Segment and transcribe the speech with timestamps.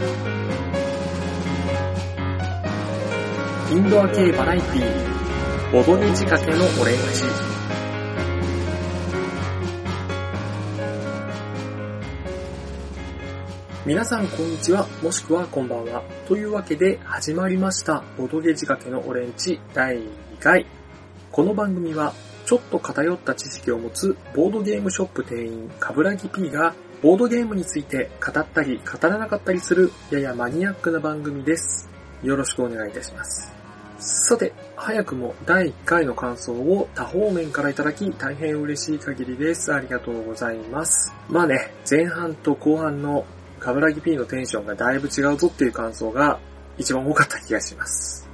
[3.74, 7.02] ンドア系バラエティー、ボドゲ仕掛けのオレンジ。
[13.84, 16.04] 皆さんこんにちは、もしくはこんばんは。
[16.28, 20.08] というわけで始まりました、ボドゲ仕掛けのオレンジ第2
[20.38, 20.64] 回。
[21.32, 22.14] この番組は、
[22.46, 31.88] ちょっと偏った知識を持つボードゲームショップ店員、かぶらぎ P が、ボードゲームについて語ったり語らなかったりする、ややマニアックな番組です。
[32.24, 33.52] よろしくお願いいたします。
[34.00, 39.72] さて、早くも第1回の感想を多方面からいただき大変嬉しい限りです。
[39.72, 41.12] ありがとうございます。
[41.28, 43.24] まあね、前半と後半の
[43.60, 46.40] カブラギ P のテンションがだいぶ違うぞっていう感想が
[46.78, 48.28] 一番多かった気がします。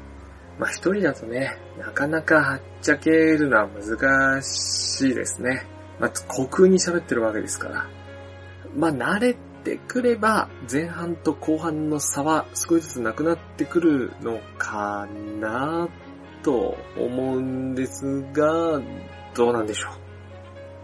[0.58, 5.66] まあ一人だとね、なかなかはっちゃけるのは難しいですね。
[6.00, 8.03] まあ虚空に喋ってるわけですから。
[8.76, 15.08] まあ慣れてくれば前半と後半の差は少しずつなくなってくるのか
[15.40, 15.88] な
[16.42, 18.80] と思うんですが、
[19.34, 19.92] どうなんでしょう。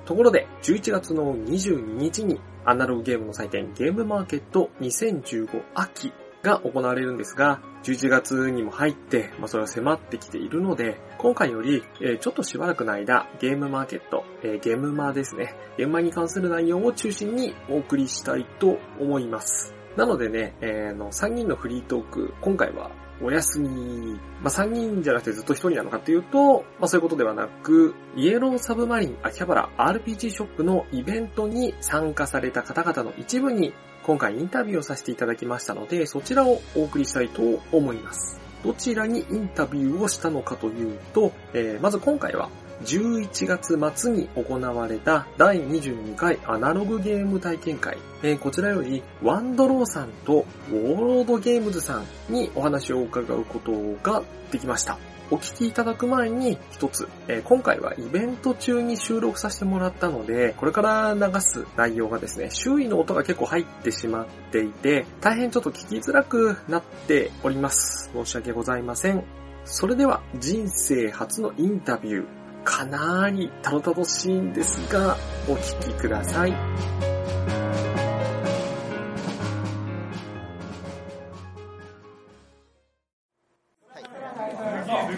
[0.07, 6.13] ところで、11月の22日にアナログゲームの祭典ゲームマーケット2015秋
[6.43, 19.75] が行われるんですが、11月にも入って、まあ、それは迫ってきているので、今回より、えーちょっとしばらくの間、ゲームマーケット、えーゲームマーですね、ゲームマーに関する内容を中心にお送りしたいと思います。
[19.97, 22.91] なのでね、えーの3人のフリートーク、今回は
[23.23, 38.41] お休み、まあ、3人じゃなくてずっと1人なのかっていうと、まあ、そういうことではなく、イエローサブマリン秋葉原 RPG ショップのイベントに参加された方々の一部に今回インタビューをさせていただきましたので、そちらをお送りしたいと思います。
[38.65, 42.51] どちらにインタビューをしたのかというと、えーまず今回は
[42.85, 53.73] 11月末に行われた第22回アナログゲーム体験会、えーこちらよりワンドローさんとウォーロードゲームズさんにお話を伺うこと
[54.03, 54.99] ができました。
[55.33, 68.11] お聞きいただく前に一つ、えー今回はイベント中に収録させてもらったので、これから流す内容がですね、周囲の音が結構入ってしまっていて、大変ちょっと聞きづらくなっております。
[68.13, 69.23] 申し訳ございません。
[69.65, 75.17] それでは人生初のインタビュー、かなーりたどたどしいんですが、
[75.49, 76.53] お聴きください。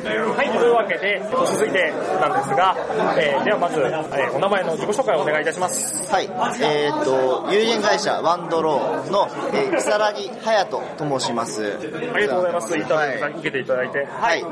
[0.05, 1.21] はい、というわけで、
[1.63, 2.75] 続いてなんですが、
[3.17, 6.11] えーではまず、えーお名前の自己紹介をお願いいたします。
[6.11, 6.25] はい、
[6.61, 11.79] えーっと、有限会社ワンドローの、えー、木更木隼人と申します。
[12.15, 12.77] ありがとうございます。
[12.77, 14.07] インタビューはい受けていただいて。
[14.07, 14.47] はい、で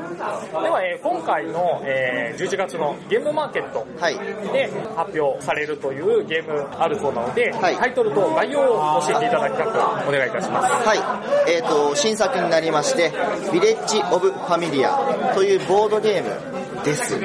[0.69, 4.15] は、えー今回の、えー11月のゲームマーケットはい、
[4.53, 10.87] で発表されるというゲームあるそうなので、はいタイトルと概要を教えていただきたくお願いいたします。
[10.87, 17.13] はい、えーっと、新作になりまして、ヴィレッジ・オブ・ファミリアというボードゲームです。
[17.15, 17.17] え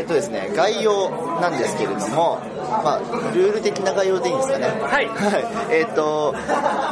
[0.00, 1.10] ーっとですね、概要
[1.40, 2.38] なんですけれども、
[2.84, 4.66] まあ、ルール的な概要でいいんですかね？
[4.80, 5.06] はい。
[5.08, 5.38] は
[5.70, 5.74] い。
[5.76, 6.34] えっ、と、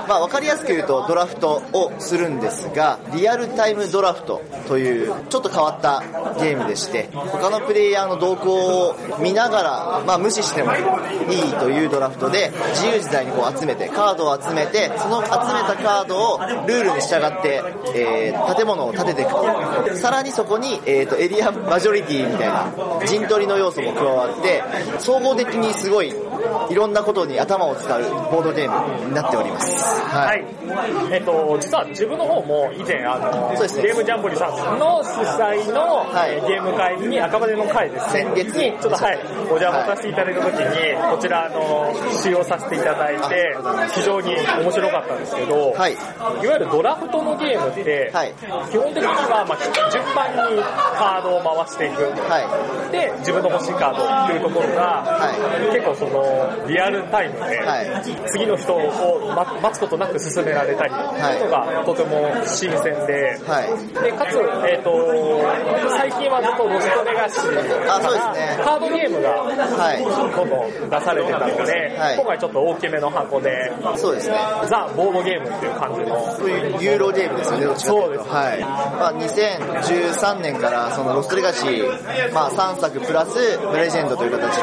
[0.09, 6.03] まあわかりやすく言うとドラフトをするんですが、リアルタイムドラフトというちょっと変わった
[6.39, 17.63] ゲームでして、他のプレイヤーの動向を見ながら、まあ無視してもいいというドラフトで、自由自在にこう集めて、カードを集めて、その集めたカードをルールに従って、
[17.95, 19.97] えー建物を建てていく。
[19.97, 22.73] さらにそこに、えっ、と、エリアマジョリティみたいな
[23.07, 24.63] 陣取りの要素も加わって、
[24.99, 26.15] 総合的にすごい
[26.71, 29.92] いろんなことに頭を使うボードゲームになっております。
[30.01, 30.45] ははいい。。
[31.13, 38.23] えっ、と、実は自分の方も以前、あの、そうですねゲームジャンボリさんの主催の、はいえーゲーム会に、赤羽の会ですね。
[38.25, 43.57] 先月に、ちょっとはい、お邪魔させていただいた時に、こちら、あの、使用させていただいて、
[43.95, 48.33] 非常に面白かったんですけど、はいいわゆるドラフトのゲームって、はい
[48.71, 50.63] 基本的には、まあ、順番に
[50.97, 52.03] カードを回していく。
[52.29, 52.93] はい。
[52.93, 57.93] で、自分の欲しいカードっていうところが、は結構その、リアルタイムで、はい
[58.33, 64.03] 次の人を待待つことなく進められたり、っていうのがとても新鮮で、はい。
[64.03, 64.39] で、かつ、
[64.71, 64.95] えっ、と、
[65.99, 74.37] 最近はずっとロストレガシーかあそうら、ですねカードゲームが、はいどんどん出されてたので、はい今回ちょっと大きめの箱で、そうですね。
[74.71, 78.25] ザ・ボードゲームっていう感じの、そういうユーロゲームですよね、どっちかというと。
[78.25, 78.61] そうですはい。
[78.61, 83.39] まあ、2013年から、そのロストレガシー、まあ、3作プラス、
[83.75, 84.63] レジェンドという形で、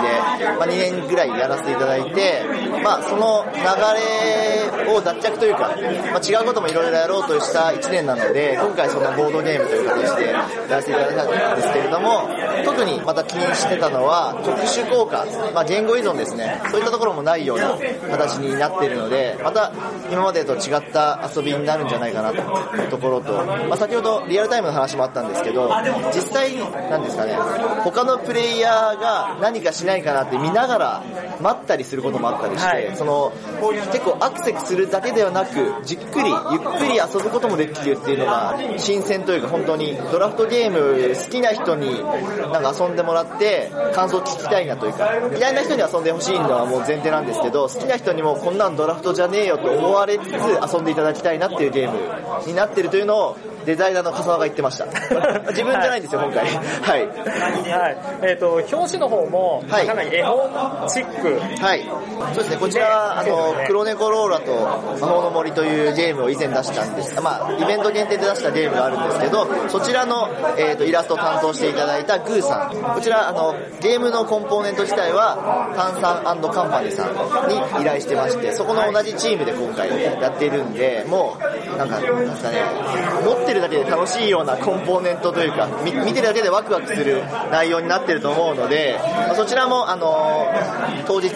[0.57, 2.44] まあ、2年ぐらいやらせていただいて、
[2.84, 5.70] まあその流れを脱却というか、
[6.12, 12.30] まあ、違うこともいろいろやろうとした1年なので、今回そのボードゲームという形でやらせていただいたんですけれども、
[12.66, 17.78] 特にまた気にしてたのは、特殊効果、まあ言語依存ですね、そういったところもないような
[18.12, 19.72] 形になっているので、また
[20.12, 22.38] 今までと違った遊びになるんじゃないかなと
[22.78, 25.70] いうところと、まあ先ほどリアルタイムの話もあったんですけど、
[26.14, 26.56] 実際、
[26.90, 27.36] なんですかね、
[27.84, 31.04] 他のプレイヤーが何かしないかなって見ながら
[31.42, 32.95] 待ったりすることもあったりして、はい。
[32.95, 33.33] その
[33.92, 42.04] 結構アクセスするだけではなくじっくりゆっくり遊ぶこともできるっていうのが新鮮というか本当にドラフトゲーム好きな人に
[42.51, 54.86] なんか遊んでもらって感想聞きたいなというか嫌いな人に遊んでほしいのはもう前提なんですけど好きな人にもこんなんドラフトじゃねえよと思われつつ遊んでいただきたいなっていうゲームになってるというのをデザイナーの笠間が言ってました。
[55.51, 56.45] 自分じゃないんですよ今回。
[56.48, 57.07] はい。
[57.07, 57.98] はい。
[58.24, 59.88] えっ、と、表紙の方も、はい。
[59.88, 60.50] かなり絵本
[60.88, 61.39] チック。
[61.63, 61.86] はい。
[62.33, 64.54] そうですね、こちらは、あの、黒猫ローラと
[65.00, 67.20] 魔法の森というゲームを以前出したんです。
[67.22, 72.94] まあ、イベント限定で出したゲームがあるんですけど、そちらの、えっ、と、イラストを担当していただいたグーさん。
[72.94, 82.62] こちら、あの、ゲームのコンポーネント自体は、炭酸カンパニーさんに依頼してまして、そこの同じチームで今回やっているんで、もう、なんか、なんですかね、
[83.24, 90.48] 持ってるだけで楽しいようなコンポーネントというか、み見てるだけでワクワクする内容になってると思うので、まあそちらも、あの、
[91.08, 91.30] 当日、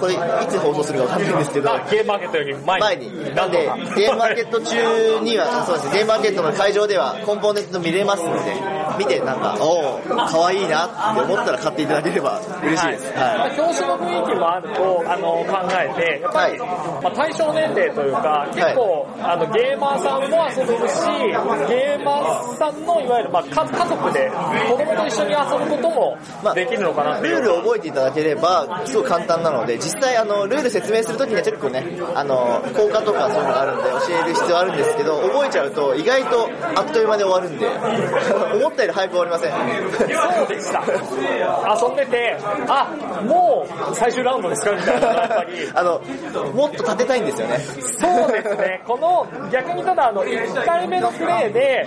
[0.00, 0.16] これい
[0.48, 2.80] つ放送するかわかんないんですけど、あ、ゲームマーケットより前に。
[2.80, 3.34] 前に。
[3.34, 3.58] なんで、
[3.96, 13.12] ゲームマーケット中には、そうですね、ゲームマーケットの会場ではコンポーネント見れますので、見てなんか、おー、かわいいなって思ったら買っていただければ嬉しいです。
[13.14, 20.94] まあは表紙の雰囲気もあると、あの、考えて、やっぱり、はいまあ、対象年齢というか、結構、あの、ゲーマーさんも遊べるし、
[21.68, 24.30] ゲーマーさんの、いわゆる、まあ、家家族で、
[24.68, 27.36] 子供と一緒に遊ぶこともまあできるのかなっていう。
[27.36, 31.84] ルールを覚えていただければ、すごい簡単なので、実際あの、ルール説明するときには結構ね、
[32.14, 37.66] あの、効果とかそういうのがあるんで教える必要あるんですけど、覚えちゃうと意外とあっという間で終わるんで、
[38.54, 39.52] 思ったより早く終わりません。
[40.36, 40.82] そうでした。
[41.86, 42.36] 遊んでて、
[42.68, 45.50] あ、もう最終ラウンドですかみたいなっぱり。
[45.74, 46.00] あの、
[46.52, 47.58] もっと立てたいんですよね。
[47.58, 48.82] そうですね。
[48.86, 51.86] この、逆にただあの、1回目のプレイで、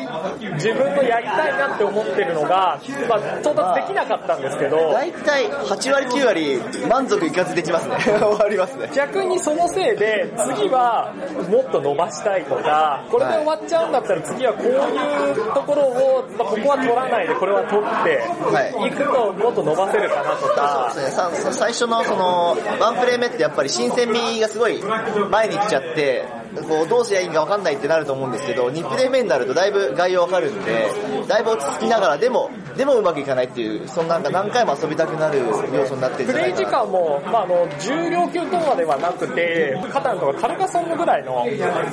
[0.54, 2.80] 自分のやりたいなって思ってるのが、
[3.10, 7.98] まあ、到達できなかったんですけど、大体8割9割満足いかずできますね。
[8.20, 8.90] 終わりますね。
[8.94, 11.12] 逆にそのせいで、次は
[11.50, 18.18] もっと伸ばしたいとか、これで終わっちゃうんだったら次はこういうところを、まあ、ここは取らないでこれは取って、
[18.54, 18.88] はい。
[18.88, 24.82] いくともっと伸ばせるかなとか、そうですね、さ最初のその、ワンプレイ目ってやっぱり新鮮味がすごい
[25.30, 26.26] 前に来ちゃって、
[26.68, 30.90] こうどうすりゃいいか分かんないってなると思うんですけど、2プレイ目になるとだいぶ概要分かるんで、
[31.28, 35.40] だいぶ落ち着きながら、でも、でもうまくいかないっていう、そのなんか何回も遊びたくなる
[35.74, 36.84] 要素になってるんプレイ時じゃないかな。
[36.84, 41.46] 間も、まあ、あの、重量級とかではなくて、カタンとかカルカソンヌぐらいの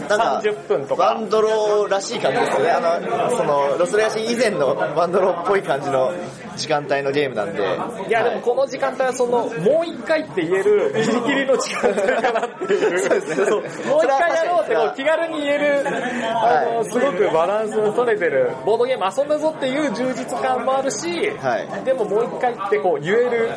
[0.09, 2.71] なんか30分とか、ワンドローらしい感じですよね。
[2.71, 6.13] あの、その、ロスレアシ以前のワンドローっぽい感じの
[6.57, 7.63] 時間帯のゲームなんで。
[8.09, 12.99] いやでもこの時間帯はその、もう一回って言えるギリギリの時間帯かなっていう。
[12.99, 23.51] そうですねもう一回やろうってこう気軽に言える、あの、すごくバランスの取れてる、ボードゲーム遊んだぞっていう充実感もあるし、はいでももう一回ってこう言える。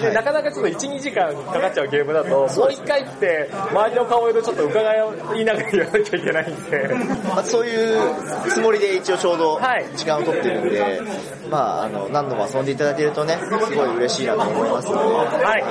[0.00, 4.94] で、なかなかちょっと1、2時間かかっちゃうゲームだと、もう一回って周りの顔色ちょっと伺
[5.36, 6.88] いながら言わなきゃいけないんで。
[7.28, 8.00] まあ、そういう
[8.48, 11.00] つもりで一応ちょうどはい時間を取ってるんで、
[11.50, 15.64] まあ、あの、何度も遊んでいただけるとね、すごい嬉しいなと思いますので、はい。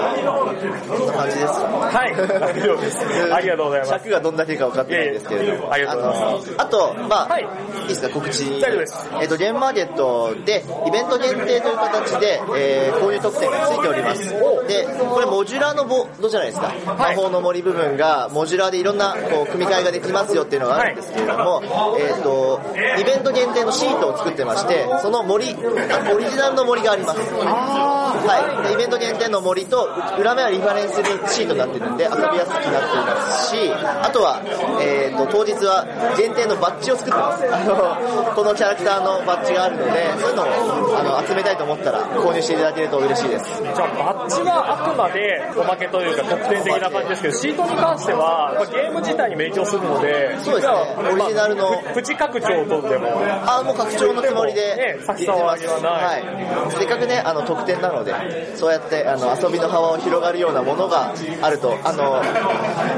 [0.86, 1.78] そんな感じですかね。
[1.78, 3.32] はい。
[3.32, 3.92] ありがとうございます。
[3.92, 5.72] 尺がどんだけか分かってないんですけれども。
[5.72, 8.60] ありがとうございますあと、まあ、はいい、いですか、告知。
[8.60, 14.30] 大丈夫ですえっ、と、ゲームマーケットで、イベント限定という形で、えー、こういう特典がついております。
[14.68, 16.68] で、これモジュラーのボードじゃないですか。
[16.68, 21.64] はい魔法の森部分が、モジュラーでいろんな、こう、組み替えができますよっていうのがあるんですけれども、
[21.98, 22.60] えっ、と、
[23.00, 27.20] イベント限定のシートを作ってまして、その森、あオリジナルの森があります。
[27.20, 28.68] はい。
[28.68, 30.96] でイベント限定の森と、裏目はリファレンス
[31.34, 34.42] シートになってるんで、遊びやすくなっていますし、あとは、
[34.82, 35.86] えっ、と、当日は
[36.18, 37.46] 限定のバッジを作ってます。
[37.46, 43.62] あの、このキャラクターのバッジがあるので、そういうのを、あの、集めたいと思ったら、購入していただけると嬉しいです。
[43.62, 50.74] じゃあ、バッジはあくまでおまけというか特典的な感じですけど、シートに関しては、まあ、ゲーム自体にも影響するので、そうですね
[51.12, 55.80] オリジナルのまあププチ拡張とでも、あ、もう拡張のつもりでね、先さわぎは。
[55.80, 56.24] はい。
[56.70, 58.14] せっかくね、あの、特典なので、
[58.56, 62.22] そうやって、あの、遊びの幅を広がるようなものがあると、あの、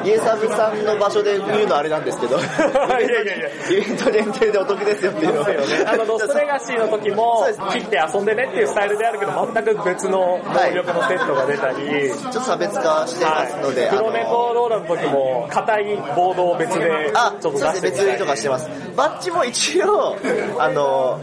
[0.06, 3.50] イエサブさんの場所で言うのはあれなんですけど、いやいやいや。
[3.70, 5.42] イベント限定でお得ですよっていうの。
[5.42, 5.46] を
[5.88, 18.70] あの、ロストレガシーの時も切って遊んでねっていうスタイルであるけど、全く別の能力のセットが出たり、ちょっと差別化してますので、はい、プロネコローラの時も、硬いボードを別で、あ、ちょっと出して別売りとかしてます。
[18.96, 20.18] バッジも一応、
[20.60, 21.20] あの、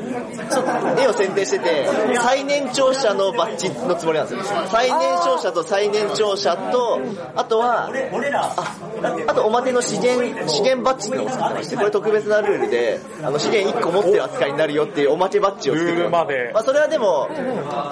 [0.51, 1.87] ちょっと絵を選定してて、
[2.23, 4.63] 最年長者のバッジのつもりなんですよ。
[4.69, 7.01] 最年少者と最年長者と、
[7.35, 7.91] あとは、
[8.35, 8.77] あ、
[9.27, 16.51] あとおまけの資源、資源バッジってのを作ってまして、これ特別なルールで、あの資源1個持ってる扱いになるよっていうおまけバッジを作ってルールまで。
[16.55, 17.29] まあそれはでも、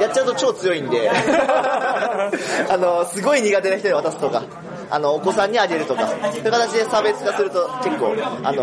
[0.00, 2.30] やっちゃうと超強いんで、 あ
[2.76, 4.42] の、すごい苦手な人に渡すとか、
[4.90, 8.62] あの、お子さんにあげるとか、そういう形で差別化すると結構、あの、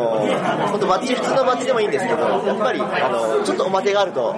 [0.70, 4.34] 本当バッジ、普通のバッジでもいいんですけど、やっぱり、あの、ちょっとおまけがあると、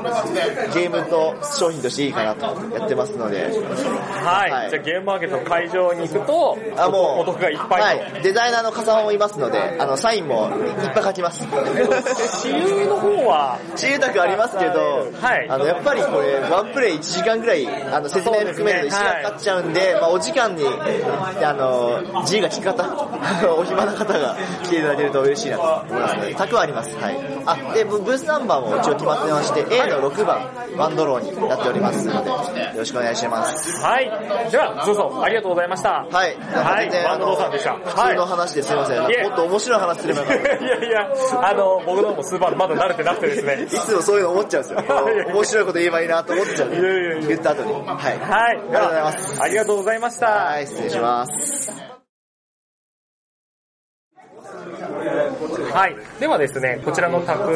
[0.73, 2.45] ゲームと商品としていいかなと
[2.77, 4.69] やってますので、はい、はい。
[4.69, 8.03] じゃあゲームマーケットの会場に行くと、あ、もう、お得がいっぱいと。
[8.03, 11.43] はい、デザイナーの笠間もいますので、あの、サインもいっぱい書きます。
[11.45, 15.47] 私有の方は、自由宅ありますけど、はい。
[15.49, 21.76] あの、やっぱりこれ、ワンプレイ1時間ぐらい、あの、説明含めると1時間かかっちゃうんで、まあお時間に、あの、
[22.21, 22.83] 自由が利く方、
[23.57, 26.35] お暇な方が来ていただけると嬉しいなと思いますね。
[26.35, 26.95] 宅はあります。
[26.97, 27.17] はい。
[27.45, 32.35] あ、で、ブブースナンバーも一応決まってまして、A の6番、ワンドローになっておりますので、よ
[32.77, 33.83] ろしくお願いします。
[33.83, 34.11] はい。
[34.51, 36.05] では、どうぞ、ありがとうございました。
[36.11, 36.37] はい。
[36.53, 37.73] はい、バンドローさんでした。
[37.73, 39.01] 普通の話ですいません。
[39.01, 40.43] もっと面白い話すればよかった。
[40.43, 41.09] いやいや、
[41.41, 43.63] あの、僕の方もスーパーまだ慣れてなくてですね。
[43.63, 44.83] いつもそういうの思っちゃうんですよ。
[45.33, 46.69] 面白いこと言えばいいなと思っちゃう。
[46.71, 47.73] 言った後に。
[47.73, 48.19] はい。
[48.19, 48.57] はい。
[48.57, 49.41] ありがとうございます。
[49.41, 50.27] ありがとうございました。
[50.27, 51.66] はい、失礼します。
[55.77, 55.95] はい。
[56.19, 57.51] ではですね、こちらの宅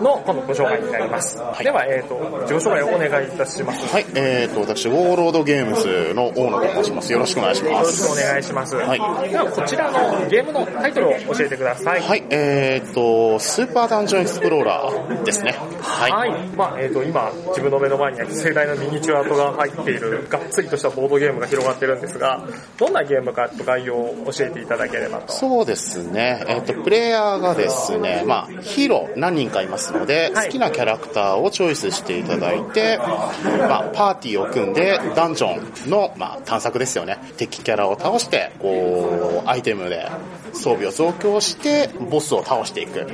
[0.00, 1.38] の今度ご紹介になります。
[1.60, 3.92] では、えっ、と、自己紹介をお願いいたします。
[3.92, 7.12] はい、えーと、私、ウォーロードゲームズの大野と申します。
[7.12, 8.22] よろしくお願いしまよろしくおす。
[8.22, 8.76] 願いします。
[8.76, 12.00] はいでは、こちらのゲームのタイトルを教えてください。
[12.00, 15.56] はい、えーと、スーパーダンジョンエクスプローラーですね。
[15.82, 16.12] はい。
[16.12, 16.48] はい。
[16.56, 22.40] まあ、えっ、と、今、自分の目の前には盛大なミニチュアートが入っている、がっつりとしたボードゲームが広がってるんですが、
[22.78, 25.32] どんなゲームかと概要を教えていただければと。
[25.32, 26.44] そうですね。
[26.46, 27.63] えっ、と、プレイヤーがです
[27.98, 37.18] ね、まあ、ヒーロー何人かいますので、はい好きなキャラクターをチョイスしていただいて、まあ、パーティーを組んで、ダンジョンの、まあ、探索ですよね。
[37.36, 40.06] 敵キャラを倒して、こう、アイテムで
[40.52, 43.06] 装備を増強して、ボスを倒していくよ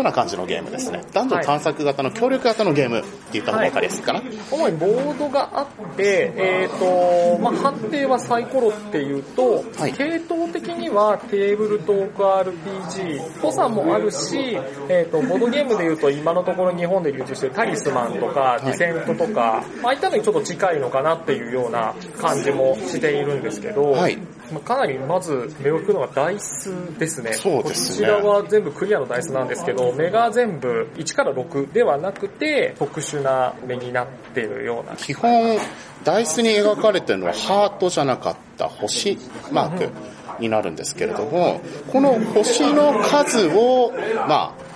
[0.00, 1.02] うな感じのゲームですね。
[1.12, 4.22] ダンジョン探索型の協力型のゲームって言った方が分かりやすいかな。
[4.50, 24.16] 主にボードがあって、えっ、と、まあ、判定はサイコロっていうと、はい系統的にはテーブルトーク RPG っぽさもあるし、えっ、と、ボードゲームで言うと今のところ日本で流通してるタリスマンとか、ディセントとか、ああいったのにちょっと近いのかなっていうような感じもしているんですけど、はい
[24.52, 27.32] まあかなりまず目を引くのがダイスですね。
[27.32, 34.96] そうですねこちらは全部クリアのダイスなんですけど、目が全部1から6ではなくて、特殊な目になっているような。
[34.96, 35.58] 基本、
[36.04, 39.18] ダイスに描かれてるのはハートじゃなかった星
[39.50, 39.90] マーク
[40.40, 41.60] になるんですけれども、
[41.92, 43.92] この星の数を、
[44.28, 44.54] ま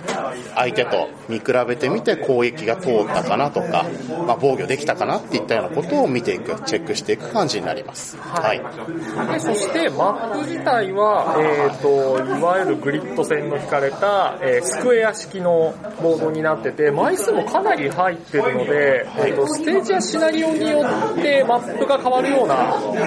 [0.55, 3.85] 相手と見比べてみて攻撃が通ったかなとか、
[4.27, 8.17] まあ、防御できたかなっていったようなことを見ていく、チェックしていく感じになります。
[8.17, 8.61] はい。
[9.33, 22.55] で、そしてマップ自体は、えっ、と、いわゆるグリッド線の引かれた、えースクエア式のボードになってて、枚数もかなり入ってるので、えっ、と、ステージやシナリオによってマップが変わるような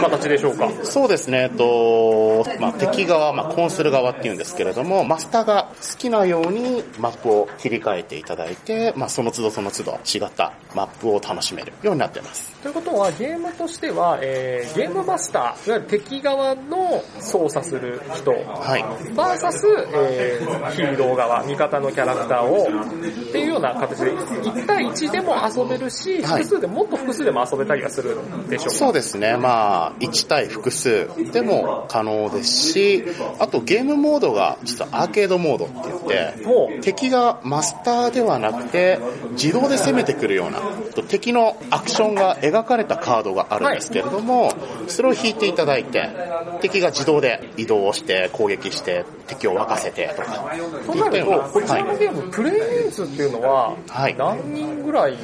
[0.01, 0.71] 形でしょうか？
[0.83, 12.53] そうですね、えっと、まあ、敵側、まあ、コンする側っていうんですけれども、マスターが好きなようにマップを切り替えていただいて、まあ、その都度その都度違ったマップを楽しめるようになってます。
[12.62, 19.14] ということは、ゲームとしては、えーゲームマスター、いわゆる敵側の操作する人、はい。
[19.14, 29.37] バーサス、えーヒーロー側、味方のキャラクターを、っていうような形で、1対1でも遊べるし、はい複数で、もっと複数でも遊べたりはするんでしょうかそうですね。
[29.37, 33.05] まあ、1対複数でも可能ですし、
[33.38, 38.99] あとゲームモードが実はアーケードモードって言って、ほう敵がマスターではなくて、
[39.33, 40.61] 自動で攻めてくるような、
[41.09, 44.52] 敵のアクションが描かれたカードがあるんですけれども、
[44.88, 46.09] それを引いていただいて、
[46.61, 50.45] 敵が自動で移動して、攻撃して、敵を沸かせてとか、
[50.87, 51.99] となると、こちらのはい。
[51.99, 55.12] ゲーム、プレイ人数っていうのははい、何人ぐらい？
[55.12, 55.19] に、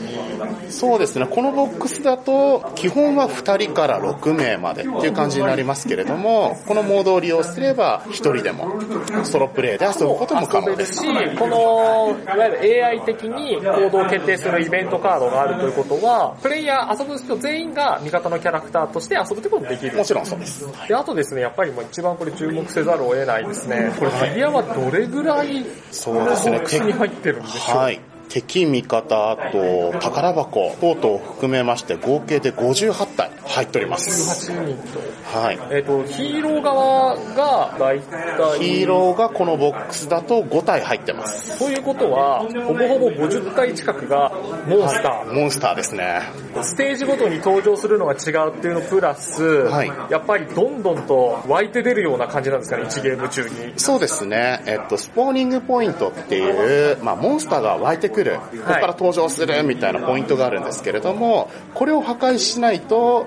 [0.71, 8.81] そうですね、このボックスだと、基本は2人から6名までっていう感じになりますけれども、このモードを利用すれば、1人でも
[9.25, 11.03] ソロプレイで遊ぶことも可能です。
[11.41, 19.97] このの、いわゆる AI 的に行動を決定するイベントカードがあるということは、プレイヤー、遊ぶ人全員が味方のキャラクターとして遊ぶってこともできる。
[19.97, 20.67] もちろんそうです。
[20.89, 23.93] で、あとですね、やっぱりもう一番これ注目せざるを得ないですね。
[23.99, 27.77] これフィギュアはどれぐらいそうですねボックスに入ってるんでしょう？
[27.79, 28.01] はい。
[28.29, 34.51] 敵、味方、あと、宝箱等々を含めまして、合計で58体入っております。
[34.51, 35.01] 18人と。
[35.39, 35.59] はい。
[35.71, 41.59] えっ、と、ヒーロー側が大体、ヒーローがこのボックスだと5体入ってます。
[41.59, 44.33] ということは、ほぼほぼ50体近くが
[44.67, 45.35] モンスター。
[45.35, 46.23] モンスターですね。
[46.63, 53.75] ステージごとに登場するのが違うっていうのプラス、はいやっぱりどんどんと湧いて出るような感じなんですかね、1ゲーム中に。
[53.77, 54.63] そうですね。
[54.67, 63.27] えっと、スポーニングポイントっていう、まあ、モンスターが湧いてくる、ここから登場するみたいなポイントがあるんですけれども、これを破壊しないと、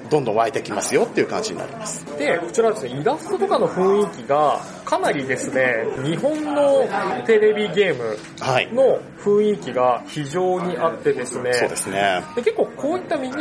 [0.11, 2.05] どんどん湧いてきますよっていう感じになります。
[2.17, 6.85] で、こちらはですね、イラストとかの雰囲気が、かなりですね、日本の
[7.25, 8.67] テレビゲームはい。
[8.73, 12.23] の雰囲気が非常にあってですね、そうですね。
[12.35, 13.39] で結構こういったミニチ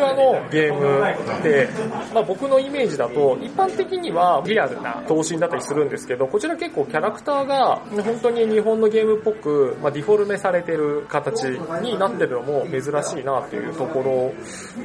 [0.00, 1.02] ュアのゲーム
[1.38, 1.68] って、
[2.14, 14.32] まあ、僕のイメージだと一般的にはリアルな頭身だったりするんですけどこちら結構キャラクターが本当に日本のゲームっぽく、まあ、ディフォルメされてる形になってるのも珍しいなっていうとこ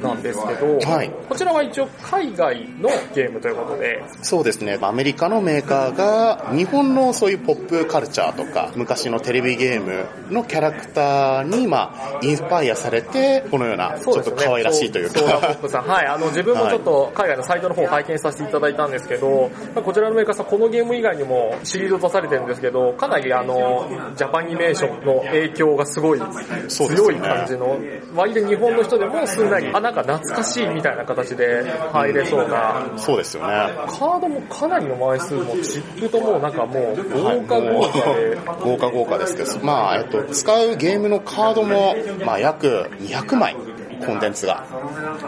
[0.00, 4.78] なんですけど、はいこちらは一応海外のゲームということでそうですね。
[4.80, 15.86] アメリカのメーカーが日本のそういうポップカルチャーとか昔のテレビゲームのキャラクターにまあインスパイアされてこのようなちょっと可愛らしいというソーダポッかプさん。
[15.86, 16.06] はい。
[16.06, 26.20] あの、 自分もちょっと海外のサイトの方を拝見させていただいたんですけど、まあこちらのメーカーさん、このゲーム以外にもシリーズを出されてるんですけど、かなりあの、ジャパニメーションの影響がすごい
[26.68, 27.78] 強い感じの、
[28.14, 33.52] 割と日本の人でもすんなり、あ、なんか懐かしいみたいな形で入れそうな、そうですよね。
[33.86, 43.56] カードもかなりの枚数も、チップともなんかもう豪華豪華で、豪華豪華ですけど、まあ、えっと、使うゲームのカードも、まあ、約200枚、
[44.02, 44.64] コンテンツが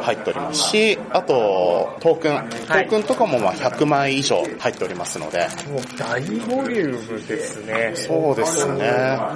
[0.02, 7.92] 入っておりますし、あと、トークン、トークンとかもまあ100枚以上入っておりますので、もう大ボリュームですね。
[7.94, 8.84] そうですね。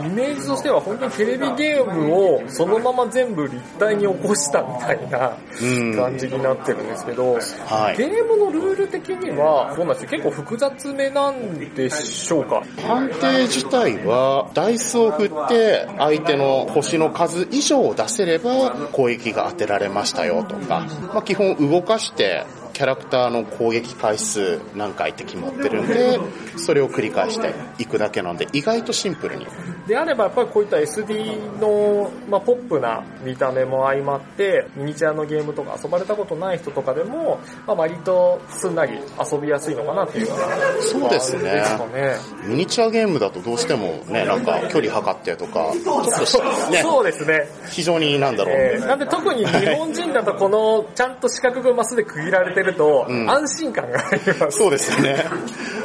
[0.04, 5.96] イメージとしては本当にテレビゲームをそのまま全部立体に起こしたみたいなうん。
[5.96, 7.96] 感じになってるんですけど、はい。
[7.96, 12.62] ゲームのルール的にはどうなんですか結構複雑めなんでしょうか？
[12.86, 26.18] 判定自体は、ダイスを振って、相手の星の数以上を出せれば、攻撃が当てられましたよとか、まあ、基本動かして、キャラクターの攻撃回数何回って決まってるんで、
[26.56, 29.46] それを繰り返していくだけなんで、意外とシンプルに。
[29.88, 38.98] であればやっぱりこういった SD の、まあ、ポップな見た目も相まって、ミニチュアのゲームとか遊ばれたことない人とかでも、まあ、割とすんなり
[39.32, 40.46] 遊びやすいのかなっていうような
[40.82, 42.16] そうですねですかね。
[42.44, 46.38] ミニチュアゲームだとどうしてもね、なんか距離測ってとか、ちょっとし
[46.70, 47.48] ね、そうですね。
[47.70, 54.58] 非常になんだろう、えーなんで特に日本人だとこのちゃんと四角がマスで区切られてるとん安心感があります。
[54.58, 55.24] そうですね。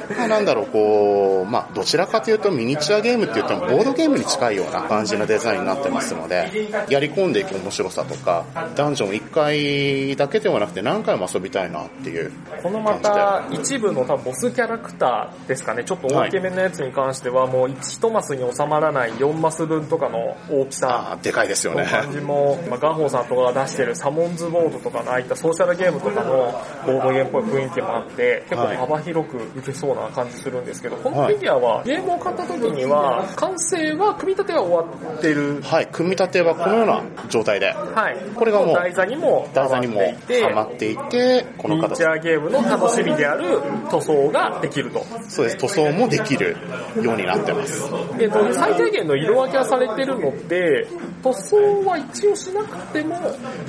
[0.10, 6.50] ま あなんだろう、こう、まあどちらかというとミニチュアゲームって言ってもボードゲームに近いような感じのデザインになってますので、
[6.90, 21.18] やり込んでいく面白さとか、ダンジョン1回だけではなくて何回も遊びたいなっていうこのまた一部の多分ボスキャラクターですかね、ちょっと大きめのやつに関してはもう1マスに収まらない4マス分とかの大きさ。
[21.22, 21.84] でかいですよね。
[21.84, 35.62] の感じも、まあ、ガンホーさんとかが出してるサモンズボードとかのああいったソーシャルゲームとかのボードゲームっぽい雰囲気もあって、結構幅広くいけそうな感じするんですけど、このフィギュアはゲームを買った時には、完成は、組み立ては終わってる。
[35.62, 38.18] はい、組み立てはこのような状態で、はい。
[38.36, 45.06] これがもう台座にも台座にもはまっていてはまっていて、この形ミニチュアゲームの楽しみである塗装ができると。
[45.30, 46.56] そうです、塗装もできる
[47.02, 47.84] ようになってます。
[48.20, 50.88] えっと、最低限の色分けはされてるので、
[51.24, 53.20] 塗装は一応しなくても、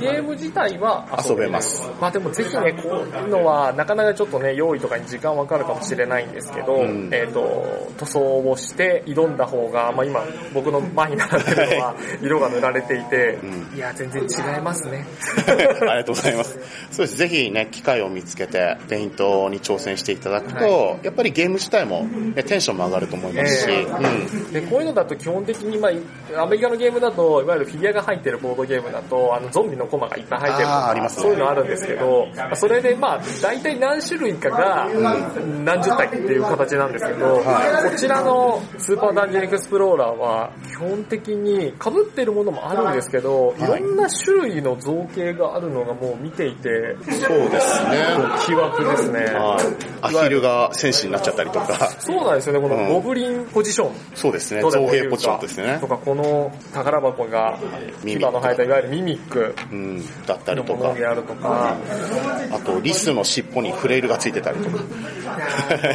[0.00, 1.88] ゲーム自体は遊べます。
[2.00, 7.08] まあでもぜひね、こういうのは、なかなかちょっとね、用意とかに時間わかるかもしれないんですけど、ん。
[7.12, 13.38] えっ、と、塗装をして挑んだ方が、まあ今、僕の前に並んでるのは、色が塗られていて、
[13.72, 15.06] ういや、全然違いますね。
[15.46, 16.58] ありがとうございます。
[16.90, 17.16] そうです。
[17.16, 24.52] ぜひね、機会を見つけて、ペイントに挑戦していただくと、やっぱりゲーム自体も、ね、テンションも上がると思いますし、えうん。
[24.52, 25.88] で、こういうのだと基本的に、ま
[26.36, 31.22] あ、アメリカのゲームだと、いわゆるフィギュアが入ってるボードゲームだと、あの、ゾンビのコマがいっぱい入ってるありますね。
[31.22, 34.88] そういうのあるんですけど、まあそれでまあ、大体何種類かが、
[35.64, 47.98] 何十体いっていう形なんですけど、はこちらのスーパーダンジョンエクスプローラーは、基本的に被ってるものもあるんですけど、いはいろんな種類の造形があるのがもう見ていて、そうですね。
[48.46, 49.20] 奇惑ですね。
[49.34, 49.58] は
[50.12, 50.16] い。
[50.16, 53.92] アヒルが戦士になっちゃったりとか、そうなんですよね、こうんのゴブリンポジション。
[54.14, 54.60] そうですね。
[54.62, 55.86] 造形ポジションですねと。
[55.86, 57.58] か、この宝箱が、
[58.04, 60.94] 牙の生えたいわゆるミミックうん、だったりとか、
[62.50, 64.84] あとリスの尻尾にフレイルがついてたりとか。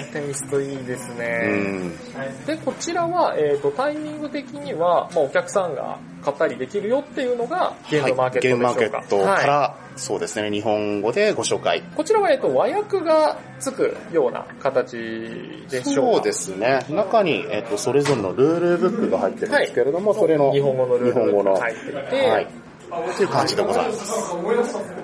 [0.06, 1.28] テイストいいですうね。
[1.48, 2.46] ん。
[2.46, 8.80] で、こちらは、えっ、と、タイミング的には、まあ、お客さんが買ったりできるよっていうのが、ゲームマーケットでしょうか。
[8.80, 11.84] ゲームマーケットかはいら、そうですね、日本語でご紹介。
[11.96, 14.98] こちらは、えっ、と、和訳がつくような形
[15.70, 16.14] でしょうか。
[16.16, 16.86] そうですね。
[16.90, 22.48] 中に、えっと、それぞれのルールブックが入ってるんですけれども、それの日本語のルール日本語の、が入っていて、はい。
[22.90, 24.14] という感じでございます。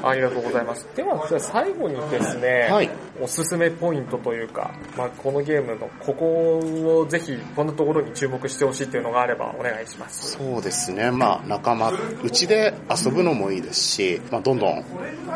[0.03, 0.87] ありがとうございます。
[0.95, 2.89] では、じゃあ最後にですね、はい。
[3.21, 6.59] おすすめポイントというか、まあ、このゲームのここ
[6.99, 10.31] をぜひこんなところに注目してほしいっていうのがあればお願いします。
[10.31, 11.11] そうですね。
[11.11, 11.91] まあ、仲間、
[12.23, 14.83] うちで遊ぶのもいいですし、まあ、どんどん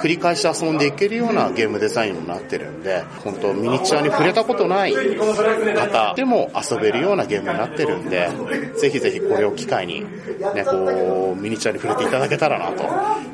[0.02, 8.30] 繰り返し遊んでいけるようなゲームデザインにもなってるんで、本当ミニチュアに触れたことない方でも遊べるようなゲームになってるんで、
[8.78, 12.84] ぜひぜひこれを機会に、ね、こう、ミニチュアに触れていただけたらなと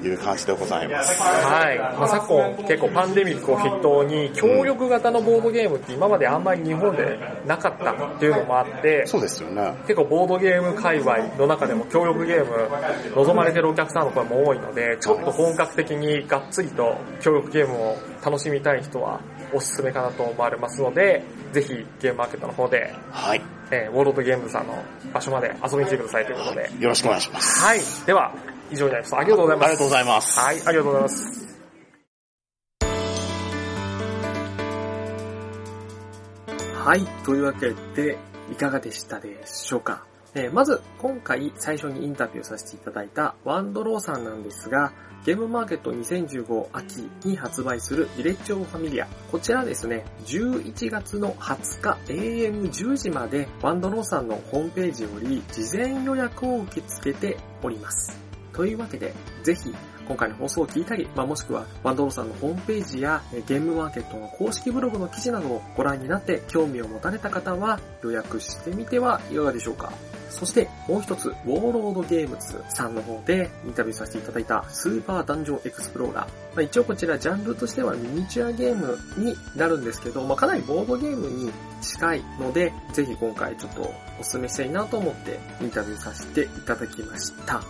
[0.06, 1.22] いう感じでございます。
[1.22, 1.78] はい。
[1.78, 9.74] まあ、昨今結構パンデミックを筆頭に協力型のボードゲームって今まであんまり日本でなかったっていうのもあって、そうですよね。
[9.88, 12.70] 結構ボードゲーム界隈の中でも協力ゲーム
[13.16, 19.22] 望まれてるお客さんの声も多いので、ちょっと本格的にがっつりと協力ゲームを楽しみたい人は
[19.54, 23.42] おすすめかなと思われますので、ぜひゲームマーケットの方で、はい。
[23.72, 24.76] えーウォーロードゲームズさんの
[25.12, 26.70] 場所まで遊びに来てくださいということで。
[26.80, 27.64] よろしくお願いします。
[27.64, 27.80] はい。
[28.06, 28.32] では、
[28.72, 29.16] 以上になります。
[29.16, 29.68] ありがとうございます。
[29.68, 30.40] ありがとうございます。
[30.40, 31.46] はい、ありがとうございます。
[36.74, 37.02] はい。
[37.26, 38.18] というわけで、
[38.52, 44.92] いかがでしたでしょうかえーまず、今回最初にインタビューさせていただいたワンドローさんなんですが、
[45.26, 49.08] ゲームマーケット2015秋に発売するヴィレッジオブファミリア。
[49.32, 58.16] こちらですね、11月の20日 AM10 時までワンドローさんのホームページより事前予約を受け付けております。
[58.56, 59.14] というわけで、
[59.44, 59.74] ぜひ
[60.08, 69.92] 今回の放送を聞いたり、まあ、もしくはワンドローさんのホームページやゲームマーケットの公式ブログの記事などをご覧になって興味を持たれた方は予約してみてはいかがでしょうか。
[70.30, 76.26] そしてもう一つ、ウォーロードゲームズさんの方でインタビューさせていただいたスーパーダンジョンエクスプローラー。
[76.28, 83.82] まあ、一応こちらジャンルとしてはミニチュアゲームになるんですけど、まあ、かなりボードゲームに近いので、ぜひ今回ちょっと
[84.20, 87.62] お勧めしたいなと思ってインタビューさせていただきました。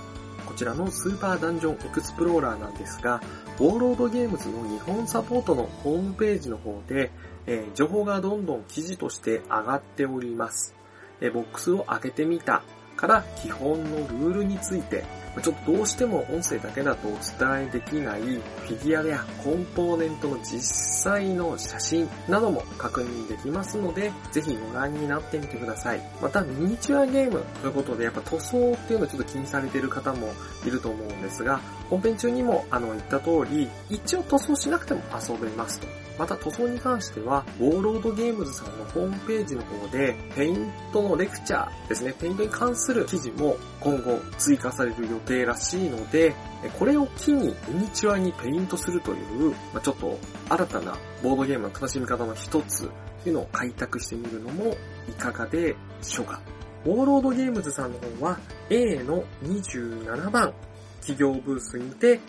[0.45, 3.21] こちらのスーパーダンジョンエクスプローラーなんですが、
[3.59, 7.11] ウォーロードゲームズの日本サポートのホームページの方で、
[7.47, 10.75] えー情報がどんどん記事として上がっております。
[11.21, 12.63] えーボックスを開けてみた
[12.95, 15.03] から基本のルールについて、
[15.41, 26.01] ちょっとどうしても音声だけだとお伝えできないフィギュアやコンポーネントの実際の写真なども確認できますので、ぜひご覧になってみてください。
[26.21, 30.33] またミニチュアゲームということで、やっぱ塗装っていうのをちょっと気にされている方も
[30.65, 35.87] いると思うんですが、本編中にもあの言った通り、一応塗装しなくても遊べますと。
[36.17, 46.33] また塗装に関しては、ウォーロードゲームズさんのホームページの方で、ペイントのレクチャーですね、ペイントに関する記事も今後追加される予定らしいので、
[46.79, 50.17] これを機にミニチュアにペイントするという、まあ、ちょっと
[50.49, 52.89] 新たなボードゲームの楽しみ方の一つ
[53.23, 54.75] というのを開拓してみるのも
[55.09, 56.41] いかがでしょうか。
[56.85, 60.53] ウォーロードゲームズさんの方は A の27番
[60.99, 62.19] 企業ブースにて、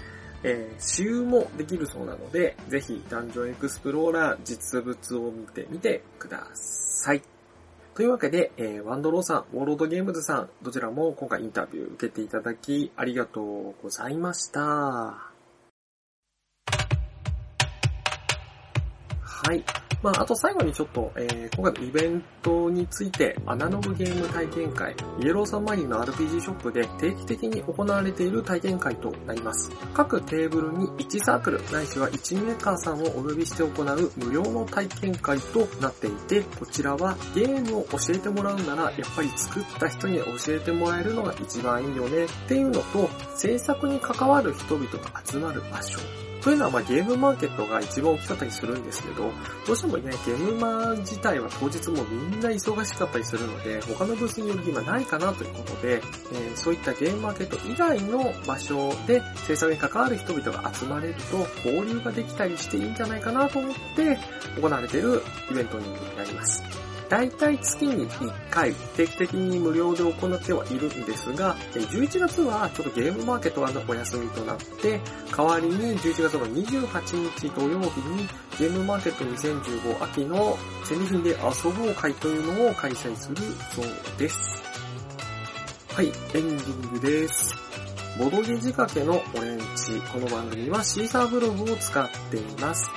[0.48, 7.22] えー試飲もできるそうなので、ぜひダンジョンエクスプローラー実物を見てみてください。
[7.94, 14.60] というわけで、えーワンドローさん、ウォーロードゲームズさん、どちらも今回インタビュー受けていただきありがとうございました。
[14.60, 15.32] は
[19.52, 19.85] い。
[20.02, 29.70] まあ、あと最後にちょっと、えー今回のイベントについて、アナログゲーム体験会、イエローサンマリンの RPG ショップで定期的に行われている体験会となります。
[29.94, 45.98] 各テーブルに1サークル、ないしは1メーカーさんをお呼びして行う無料の体験会となっていて、こちらはゲームを教えてもらうなら、やっぱり作った人に教えてもらえるのが一番いいよねっていうのと、制作に関わる人々が集まる場所
[46.46, 49.32] というのは、まあ、ゲームマーケットが一番大きかったりするんですけど、
[49.66, 64.16] どうしてもね、ゲームマ自体は当日もみんな忙しかったりするので、他のブースによる暇ないかなということで、えー、そういったゲームマーケット以外の場所で制作に関わる人々が集まれると交流ができたりしていいんじゃないかなと思って
[64.54, 66.85] 行われているイベントになります。
[67.08, 75.00] 大体月に1回定期的に無料で行ってはいるんですが、11月はちょっとゲームマーケットがお休みとなって、
[75.36, 83.36] 代わりに11月の28日土曜日にゲームマーケット2015秋の戦利品で遊ぼう会というのを開催する
[83.72, 83.86] そう
[84.18, 84.62] です。
[85.94, 87.54] はい、エンディングです。
[88.18, 90.00] ボドゲ仕掛けのオレンジ。
[90.12, 92.90] この番組はシーサーブログを使っています。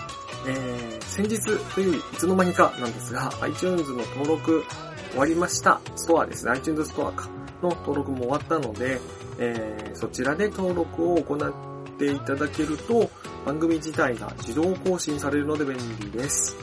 [0.48, 1.40] えー、先日
[1.76, 4.64] といういつの間にかなんですが、iTunes の登録
[5.12, 5.82] 終わりました。
[5.96, 7.30] ストアですね、iTunes ストアか。
[7.62, 9.00] の登録も終わったので、
[9.38, 11.54] えー、そちらで登録を行っ
[11.98, 13.10] ていただけると、
[13.46, 16.56] 番組自体が自動更新されるので便利です。